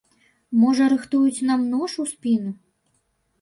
[0.61, 2.51] Можа рыхтуюць нам нож у спіну?